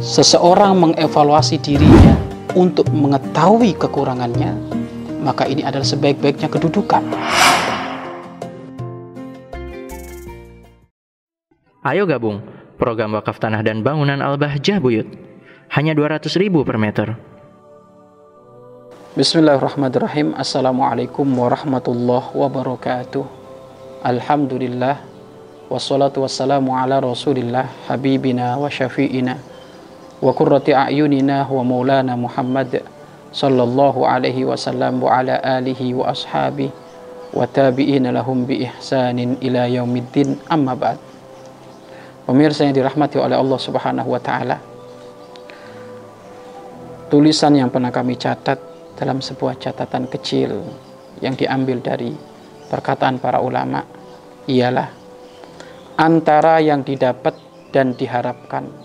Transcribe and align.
seseorang 0.00 0.80
mengevaluasi 0.80 1.60
dirinya 1.60 2.16
untuk 2.56 2.88
mengetahui 2.88 3.76
kekurangannya, 3.76 4.56
maka 5.20 5.44
ini 5.44 5.60
adalah 5.60 5.84
sebaik-baiknya 5.84 6.48
kedudukan. 6.48 7.04
Ayo 11.84 12.04
gabung 12.08 12.40
program 12.80 13.12
wakaf 13.12 13.36
tanah 13.40 13.60
dan 13.60 13.84
bangunan 13.84 14.24
Al-Bahjah 14.24 14.80
Buyut. 14.80 15.08
Hanya 15.70 15.94
200 15.94 16.26
ribu 16.40 16.66
per 16.66 16.80
meter. 16.80 17.14
Bismillahirrahmanirrahim. 19.14 20.34
Assalamualaikum 20.34 21.28
warahmatullahi 21.28 22.34
wabarakatuh. 22.34 23.22
Alhamdulillah. 24.02 24.98
Wassalatu 25.70 26.26
wassalamu 26.26 26.74
ala 26.74 26.98
rasulillah 26.98 27.70
habibina 27.86 28.58
wa 28.58 28.66
syafi'ina 28.66 29.49
wa 30.20 30.30
qurrati 30.36 30.76
a'yunina 30.76 31.48
wa 31.48 31.64
maulana 31.64 32.12
Muhammad 32.16 32.84
sallallahu 33.32 34.04
alaihi 34.04 34.44
wasallam 34.44 35.00
wa 35.00 35.16
ala 35.16 35.40
alihi 35.40 35.96
wa 35.96 36.12
ashabi 36.12 36.68
wa 37.30 37.46
tabi'ina 37.46 38.12
lahum 38.12 38.44
bi 38.44 38.66
ihsanin 38.66 39.40
ila 39.40 39.64
yaumiddin 39.70 40.36
amma 40.50 40.76
ba'd. 40.76 40.98
Pemirsa 42.26 42.68
yang 42.68 42.76
dirahmati 42.76 43.18
oleh 43.18 43.34
Allah 43.34 43.58
Subhanahu 43.58 44.08
wa 44.12 44.20
taala. 44.22 44.58
Tulisan 47.10 47.58
yang 47.58 47.74
pernah 47.74 47.90
kami 47.90 48.14
catat 48.14 48.58
dalam 48.94 49.18
sebuah 49.18 49.58
catatan 49.58 50.06
kecil 50.06 50.62
yang 51.18 51.34
diambil 51.34 51.82
dari 51.82 52.14
perkataan 52.70 53.18
para 53.18 53.42
ulama 53.42 53.82
ialah 54.46 54.86
antara 55.98 56.62
yang 56.62 56.86
didapat 56.86 57.34
dan 57.74 57.98
diharapkan. 57.98 58.79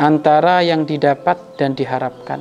Antara 0.00 0.64
yang 0.64 0.88
didapat 0.88 1.60
dan 1.60 1.76
diharapkan. 1.76 2.40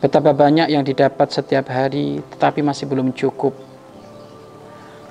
Betapa 0.00 0.32
banyak 0.32 0.72
yang 0.72 0.80
didapat 0.80 1.28
setiap 1.28 1.68
hari 1.68 2.24
tetapi 2.24 2.64
masih 2.64 2.88
belum 2.88 3.12
cukup. 3.12 3.52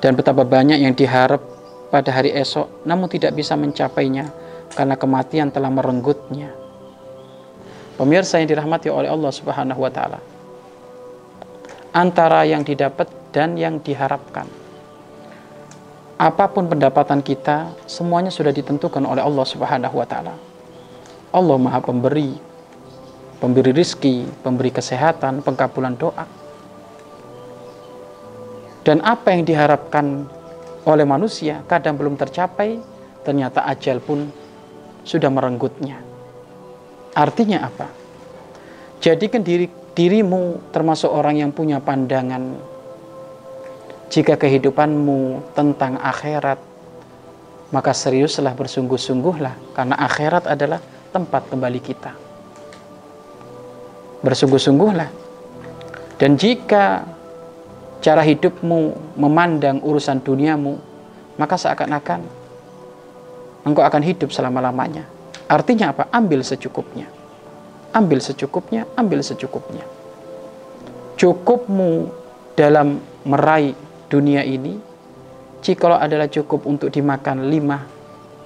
Dan 0.02 0.18
betapa 0.18 0.42
banyak 0.42 0.82
yang 0.82 0.98
diharap 0.98 1.46
pada 1.94 2.10
hari 2.10 2.34
esok 2.34 2.90
namun 2.90 3.06
tidak 3.06 3.38
bisa 3.38 3.54
mencapainya 3.54 4.34
karena 4.74 4.98
kematian 4.98 5.54
telah 5.54 5.70
merenggutnya. 5.70 6.50
Pemirsa 8.02 8.42
yang 8.42 8.50
dirahmati 8.50 8.90
oleh 8.90 9.14
Allah 9.14 9.30
Subhanahu 9.30 9.78
wa 9.78 9.94
taala. 9.94 10.18
Antara 11.94 12.50
yang 12.50 12.66
didapat 12.66 13.06
dan 13.30 13.62
yang 13.62 13.78
diharapkan 13.78 14.50
apa 16.18 16.50
pun 16.50 16.66
pendapatan 16.66 17.22
kita, 17.22 17.78
semuanya 17.86 18.34
sudah 18.34 18.50
ditentukan 18.50 19.06
oleh 19.06 19.22
Allah 19.22 19.46
Subhanahu 19.46 20.02
wa 20.02 20.08
taala. 20.10 20.47
Allah 21.32 21.58
Maha 21.60 21.80
Pemberi, 21.84 22.36
pemberi 23.38 23.72
rizki, 23.76 24.24
pemberi 24.42 24.72
kesehatan, 24.72 25.44
pengkabulan 25.44 25.96
doa. 26.00 26.26
Dan 28.88 29.04
apa 29.04 29.36
yang 29.36 29.44
diharapkan 29.44 30.24
oleh 30.88 31.04
manusia 31.04 31.60
kadang 31.68 32.00
belum 32.00 32.16
tercapai, 32.16 32.80
ternyata 33.28 33.68
ajal 33.68 34.00
pun 34.00 34.32
sudah 35.04 35.28
merenggutnya. 35.28 36.00
Artinya 37.12 37.68
apa? 37.68 37.92
Jadikan 39.04 39.44
diri, 39.44 39.68
dirimu 39.92 40.72
termasuk 40.72 41.12
orang 41.12 41.44
yang 41.44 41.52
punya 41.52 41.84
pandangan 41.84 42.56
jika 44.08 44.40
kehidupanmu 44.40 45.52
tentang 45.52 46.00
akhirat, 46.00 46.64
maka 47.76 47.92
seriuslah 47.92 48.56
bersungguh-sungguhlah 48.56 49.76
karena 49.76 49.96
akhirat 50.00 50.48
adalah 50.48 50.80
tempat 51.18 51.50
kembali 51.50 51.82
kita. 51.82 52.14
Bersungguh-sungguhlah. 54.22 55.10
Dan 56.22 56.38
jika 56.38 57.06
cara 58.06 58.22
hidupmu 58.22 59.14
memandang 59.18 59.82
urusan 59.82 60.22
duniamu, 60.22 60.78
maka 61.42 61.58
seakan-akan 61.58 62.22
engkau 63.66 63.82
akan 63.82 64.02
hidup 64.06 64.30
selama-lamanya. 64.30 65.10
Artinya 65.50 65.90
apa? 65.90 66.06
Ambil 66.14 66.46
secukupnya. 66.46 67.10
Ambil 67.98 68.22
secukupnya, 68.22 68.86
ambil 68.94 69.26
secukupnya. 69.26 69.82
Cukupmu 71.18 72.14
dalam 72.54 73.02
meraih 73.26 73.74
dunia 74.06 74.46
ini 74.46 74.78
jikalau 75.66 75.98
adalah 75.98 76.30
cukup 76.30 76.70
untuk 76.70 76.94
dimakan 76.94 77.50
lima 77.50 77.97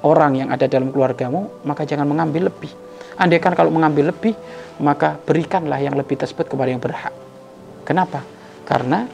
orang 0.06 0.45
yang 0.45 0.50
ada 0.50 0.66
dalam 0.66 0.89
keluargamu 0.89 1.66
maka 1.67 1.85
jangan 1.85 2.06
mengambil 2.07 2.50
lebih 2.50 2.72
andaikan 3.17 3.53
kalau 3.53 3.69
mengambil 3.69 4.09
lebih 4.13 4.34
maka 4.81 5.17
berikanlah 5.17 5.78
yang 5.78 5.94
lebih 5.94 6.17
tersebut 6.17 6.50
kepada 6.50 6.69
yang 6.73 6.81
berhak 6.81 7.13
kenapa? 7.85 8.25
karena 8.66 9.06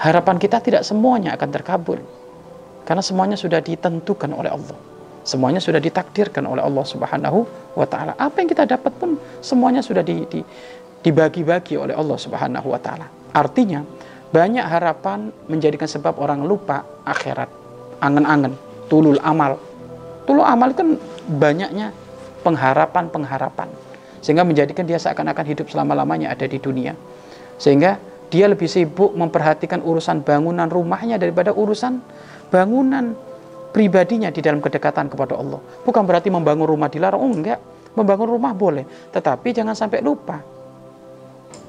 harapan 0.00 0.36
kita 0.40 0.62
tidak 0.62 0.82
semuanya 0.86 1.36
akan 1.36 1.48
terkabul 1.50 2.00
karena 2.84 3.02
semuanya 3.04 3.36
sudah 3.36 3.60
ditentukan 3.60 4.30
oleh 4.32 4.50
Allah 4.52 4.78
semuanya 5.26 5.60
sudah 5.60 5.78
ditakdirkan 5.78 6.48
oleh 6.48 6.64
Allah 6.64 6.84
Subhanahu 6.84 7.44
wa 7.76 7.86
taala 7.86 8.16
apa 8.16 8.40
yang 8.40 8.48
kita 8.48 8.64
dapat 8.64 8.92
pun 8.96 9.20
semuanya 9.44 9.84
sudah 9.84 10.00
di, 10.00 10.24
di, 10.26 10.40
dibagi-bagi 11.04 11.76
oleh 11.76 11.92
Allah 11.92 12.16
Subhanahu 12.16 12.72
wa 12.72 12.80
taala 12.80 13.06
artinya 13.36 13.84
banyak 14.30 14.62
harapan 14.62 15.34
menjadikan 15.50 15.90
sebab 15.90 16.14
orang 16.22 16.46
lupa 16.46 16.86
akhirat. 17.02 17.50
Angen-angen, 17.98 18.54
tulul 18.86 19.18
amal. 19.26 19.58
Tulul 20.24 20.44
amal 20.44 20.72
kan 20.76 20.96
banyaknya 21.26 21.92
pengharapan-pengharapan. 22.44 23.68
Sehingga 24.20 24.44
menjadikan 24.44 24.84
dia 24.84 25.00
seakan-akan 25.00 25.44
hidup 25.48 25.66
selama-lamanya 25.72 26.32
ada 26.32 26.44
di 26.44 26.60
dunia. 26.60 26.92
Sehingga 27.56 27.96
dia 28.28 28.46
lebih 28.46 28.68
sibuk 28.68 29.16
memperhatikan 29.16 29.80
urusan 29.80 30.22
bangunan 30.22 30.68
rumahnya 30.68 31.16
daripada 31.16 31.50
urusan 31.50 31.98
bangunan 32.52 33.16
pribadinya 33.74 34.28
di 34.28 34.44
dalam 34.44 34.60
kedekatan 34.60 35.08
kepada 35.08 35.40
Allah. 35.40 35.58
Bukan 35.82 36.02
berarti 36.04 36.28
membangun 36.28 36.68
rumah 36.68 36.92
dilarang, 36.92 37.20
oh 37.20 37.32
enggak. 37.32 37.60
Membangun 37.90 38.38
rumah 38.38 38.54
boleh, 38.54 38.86
tetapi 39.10 39.50
jangan 39.50 39.74
sampai 39.74 39.98
lupa 39.98 40.38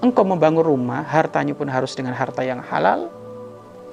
engkau 0.02 0.26
membangun 0.26 0.66
rumah, 0.66 1.06
hartanya 1.06 1.54
pun 1.54 1.70
harus 1.70 1.94
dengan 1.94 2.18
harta 2.18 2.42
yang 2.42 2.60
halal, 2.60 3.08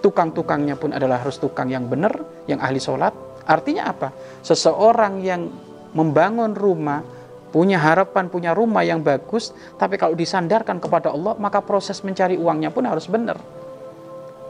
tukang-tukangnya 0.00 0.74
pun 0.74 0.96
adalah 0.96 1.20
harus 1.20 1.36
tukang 1.36 1.68
yang 1.68 1.84
benar, 1.86 2.16
yang 2.48 2.58
ahli 2.64 2.80
sholat. 2.80 3.12
Artinya 3.48 3.88
apa? 3.88 4.12
Seseorang 4.44 5.24
yang 5.24 5.48
membangun 5.96 6.52
rumah, 6.52 7.00
punya 7.48 7.80
harapan, 7.80 8.28
punya 8.28 8.52
rumah 8.52 8.84
yang 8.84 9.00
bagus, 9.00 9.56
tapi 9.80 9.96
kalau 9.96 10.12
disandarkan 10.12 10.76
kepada 10.76 11.08
Allah, 11.08 11.32
maka 11.40 11.64
proses 11.64 12.04
mencari 12.04 12.36
uangnya 12.36 12.68
pun 12.68 12.84
harus 12.84 13.08
benar. 13.08 13.40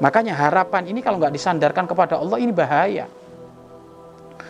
Makanya 0.02 0.34
harapan 0.34 0.90
ini 0.90 0.98
kalau 0.98 1.22
nggak 1.22 1.30
disandarkan 1.30 1.86
kepada 1.86 2.18
Allah, 2.18 2.42
ini 2.42 2.50
bahaya. 2.50 3.06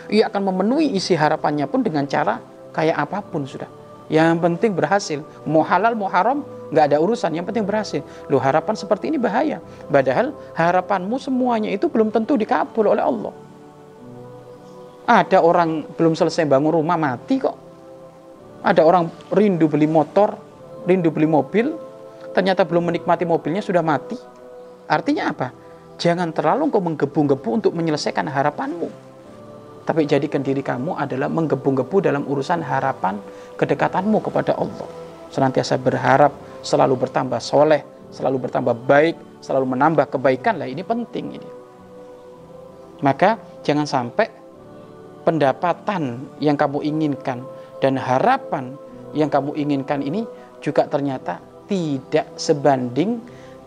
Ia 0.09 0.33
akan 0.33 0.49
memenuhi 0.49 0.97
isi 0.97 1.13
harapannya 1.13 1.69
pun 1.69 1.85
dengan 1.85 2.09
cara 2.09 2.41
kayak 2.73 2.97
apa 2.97 3.21
pun 3.21 3.45
sudah. 3.45 3.69
Yang 4.09 4.41
penting 4.41 4.73
berhasil. 4.73 5.21
Mau 5.45 5.61
halal, 5.61 5.93
mau 5.93 6.09
haram, 6.09 6.41
nggak 6.73 6.85
ada 6.89 6.97
urusan. 6.97 7.29
Yang 7.37 7.53
penting 7.53 7.65
berhasil. 7.69 8.01
Loh 8.33 8.41
harapan 8.41 8.73
seperti 8.73 9.13
ini 9.13 9.21
bahaya. 9.21 9.61
Padahal 9.93 10.33
harapanmu 10.57 11.21
semuanya 11.21 11.69
itu 11.69 11.93
belum 11.93 12.09
tentu 12.09 12.41
dikabul 12.41 12.89
oleh 12.89 13.05
Allah. 13.05 13.33
Ada 15.09 15.41
orang 15.41 15.89
belum 15.97 16.13
selesai 16.13 16.45
bangun 16.45 16.85
rumah 16.85 17.01
mati 17.01 17.41
kok. 17.41 17.57
Ada 18.61 18.85
orang 18.85 19.09
rindu 19.33 19.65
beli 19.65 19.89
motor, 19.89 20.37
rindu 20.85 21.09
beli 21.09 21.25
mobil, 21.25 21.73
ternyata 22.37 22.69
belum 22.69 22.93
menikmati 22.93 23.25
mobilnya 23.25 23.65
sudah 23.65 23.81
mati. 23.81 24.21
Artinya 24.85 25.33
apa? 25.33 25.49
Jangan 25.97 26.31
terlalu 26.37 26.69
kau 26.69 26.85
menggebu-gebu 26.85 27.49
untuk 27.49 27.73
menyelesaikan 27.73 28.29
harapanmu 28.29 29.09
tapi 29.89 30.05
jadikan 30.05 30.45
diri 30.45 30.61
kamu 30.61 31.01
adalah 31.01 31.33
menggebu-gebu 31.33 32.05
dalam 32.05 32.29
urusan 32.29 32.61
harapan 32.61 33.17
kedekatanmu 33.57 34.21
kepada 34.21 34.53
Allah. 34.61 34.85
Senantiasa 35.33 35.81
berharap, 35.81 36.61
selalu 36.61 37.09
bertambah 37.09 37.41
soleh, 37.41 38.13
selalu 38.13 38.37
bertambah 38.45 38.77
baik, 38.85 39.17
selalu 39.41 39.73
menambah 39.73 40.13
kebaikan 40.13 40.61
lah 40.61 40.69
ini 40.69 40.85
penting 40.85 41.41
ini. 41.41 41.49
Maka 43.01 43.41
jangan 43.65 43.89
sampai 43.89 44.29
pendapatan 45.29 46.25
yang 46.41 46.57
kamu 46.57 46.81
inginkan 46.81 47.45
dan 47.85 48.01
harapan 48.01 48.73
yang 49.13 49.29
kamu 49.29 49.53
inginkan 49.61 50.01
ini 50.01 50.25
juga 50.65 50.89
ternyata 50.89 51.37
tidak 51.69 52.33
sebanding 52.41 53.21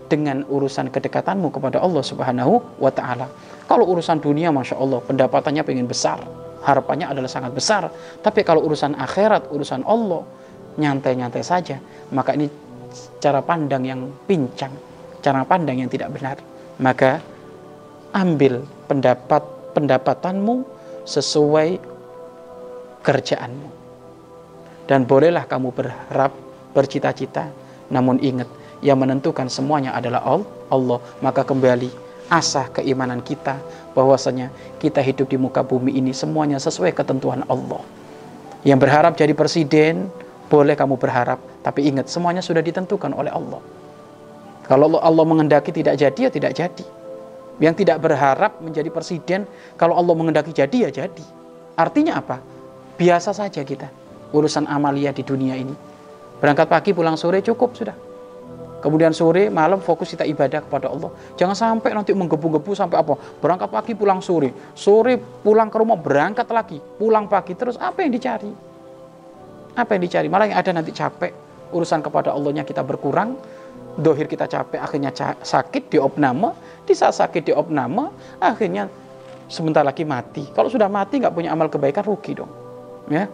dengan 0.09 0.41
urusan 0.49 0.89
kedekatanmu 0.89 1.53
kepada 1.53 1.77
Allah 1.77 2.01
Subhanahu 2.01 2.81
wa 2.81 2.89
taala. 2.89 3.29
Kalau 3.69 3.85
urusan 3.93 4.17
dunia, 4.17 4.49
masya 4.49 4.75
Allah, 4.75 4.99
pendapatannya 5.05 5.61
pengen 5.61 5.85
besar, 5.85 6.19
harapannya 6.65 7.07
adalah 7.13 7.29
sangat 7.29 7.53
besar. 7.53 7.87
Tapi 8.19 8.41
kalau 8.41 8.65
urusan 8.65 8.97
akhirat, 8.97 9.53
urusan 9.53 9.85
Allah, 9.85 10.25
nyantai-nyantai 10.81 11.45
saja, 11.45 11.77
maka 12.11 12.35
ini 12.35 12.49
cara 13.21 13.39
pandang 13.39 13.85
yang 13.85 14.09
pincang, 14.25 14.73
cara 15.23 15.45
pandang 15.45 15.79
yang 15.79 15.87
tidak 15.87 16.09
benar. 16.11 16.41
Maka 16.81 17.21
ambil 18.11 18.65
pendapat 18.89 19.45
pendapatanmu 19.71 20.81
sesuai 21.11 21.83
kerjaanmu. 23.03 23.69
Dan 24.87 25.03
bolehlah 25.03 25.43
kamu 25.47 25.75
berharap, 25.75 26.31
bercita-cita, 26.71 27.51
namun 27.91 28.19
ingat, 28.23 28.47
yang 28.79 28.97
menentukan 28.97 29.51
semuanya 29.51 29.91
adalah 29.91 30.23
Allah. 30.71 30.99
Maka 31.19 31.43
kembali 31.43 31.91
asah 32.31 32.71
keimanan 32.71 33.19
kita 33.19 33.59
bahwasanya 33.91 34.47
kita 34.79 35.03
hidup 35.03 35.27
di 35.27 35.35
muka 35.35 35.61
bumi 35.61 35.99
ini 35.99 36.15
semuanya 36.15 36.57
sesuai 36.57 36.95
ketentuan 36.95 37.43
Allah. 37.51 37.83
Yang 38.63 38.79
berharap 38.87 39.13
jadi 39.19 39.35
presiden, 39.35 40.07
boleh 40.47 40.75
kamu 40.75 40.95
berharap, 40.99 41.39
tapi 41.63 41.87
ingat 41.87 42.07
semuanya 42.11 42.43
sudah 42.43 42.63
ditentukan 42.63 43.11
oleh 43.15 43.31
Allah. 43.31 43.59
Kalau 44.67 44.99
Allah 44.99 45.25
mengendaki 45.27 45.75
tidak 45.75 45.99
jadi 45.99 46.27
ya 46.27 46.31
tidak 46.31 46.51
jadi. 46.55 46.85
Yang 47.59 47.83
tidak 47.83 48.00
berharap 48.00 48.62
menjadi 48.63 48.88
presiden, 48.94 49.50
kalau 49.75 49.98
Allah 49.98 50.15
mengendaki 50.15 50.56
jadi 50.56 50.88
ya 50.88 51.06
jadi. 51.06 51.25
Artinya 51.75 52.21
apa? 52.21 52.39
Biasa 52.95 53.33
saja 53.33 53.65
kita 53.65 53.89
urusan 54.31 54.68
amalia 54.68 55.12
di 55.12 55.21
dunia 55.21 55.56
ini. 55.59 55.75
Berangkat 56.39 56.68
pagi 56.71 56.92
pulang 56.95 57.19
sore 57.19 57.44
cukup 57.44 57.75
sudah. 57.77 57.94
Kemudian 58.81 59.13
sore, 59.13 59.53
malam 59.53 59.77
fokus 59.77 60.09
kita 60.09 60.25
ibadah 60.25 60.65
kepada 60.65 60.89
Allah. 60.89 61.13
Jangan 61.38 61.53
sampai 61.53 61.94
nanti 61.94 62.18
menggebu-gebu 62.18 62.74
sampai 62.74 62.98
apa? 62.98 63.13
Berangkat 63.38 63.69
pagi 63.69 63.94
pulang 63.94 64.25
sore. 64.25 64.74
Sore 64.74 65.21
pulang 65.21 65.69
ke 65.69 65.77
rumah 65.77 65.94
berangkat 66.01 66.50
lagi. 66.50 66.81
Pulang 66.81 67.30
pagi 67.30 67.54
terus 67.54 67.77
apa 67.77 68.01
yang 68.01 68.09
dicari? 68.09 68.50
Apa 69.77 69.89
yang 69.94 70.01
dicari? 70.01 70.27
Malah 70.33 70.45
yang 70.50 70.57
ada 70.57 70.71
nanti 70.74 70.89
capek. 70.97 71.30
Urusan 71.69 72.01
kepada 72.01 72.33
Allahnya 72.33 72.65
kita 72.65 72.81
berkurang 72.81 73.38
dohir 73.99 74.27
kita 74.27 74.47
capek 74.47 74.79
akhirnya 74.79 75.11
sakit 75.41 75.91
di 75.91 75.97
opname. 75.99 76.53
Di 76.88 76.93
saat 76.95 77.15
sakit 77.17 77.51
di 77.51 77.53
opname 77.55 78.11
akhirnya 78.39 78.88
sebentar 79.51 79.83
lagi 79.83 80.07
mati. 80.07 80.47
Kalau 80.51 80.71
sudah 80.71 80.88
mati 80.88 81.19
nggak 81.19 81.35
punya 81.35 81.51
amal 81.51 81.67
kebaikan 81.67 82.03
rugi 82.07 82.38
dong. 82.38 82.51
Ya 83.11 83.27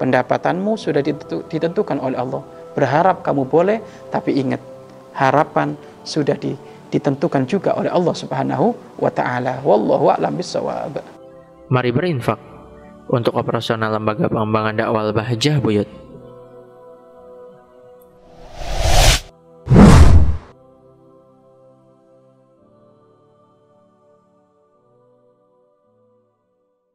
pendapatanmu 0.00 0.80
sudah 0.80 1.04
ditentukan 1.46 2.00
oleh 2.00 2.16
Allah. 2.16 2.42
Berharap 2.72 3.20
kamu 3.20 3.44
boleh 3.46 3.78
tapi 4.08 4.38
ingat 4.40 4.62
harapan 5.12 5.76
sudah 6.06 6.34
ditentukan 6.90 7.44
juga 7.44 7.76
oleh 7.76 7.92
Allah 7.92 8.14
Subhanahu 8.16 8.72
wa 8.98 9.10
taala. 9.12 9.60
Wallahu 9.60 10.08
a'lam 10.10 10.34
bissawab. 10.38 11.02
Mari 11.70 11.90
berinfak 11.94 12.40
untuk 13.10 13.34
operasional 13.38 13.94
lembaga 13.94 14.26
pengembangan 14.30 14.74
dakwah 14.74 15.10
Bahjah 15.14 15.58
Buyut 15.58 16.09